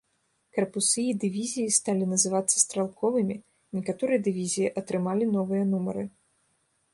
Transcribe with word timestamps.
Карпусы 0.57 1.01
і 1.09 1.13
дывізіі 1.23 1.73
сталі 1.79 2.07
называцца 2.13 2.53
стралковымі, 2.63 3.37
некаторыя 3.81 4.19
дывізіі 4.29 4.73
атрымалі 4.83 5.29
новыя 5.35 5.63
нумары. 5.77 6.03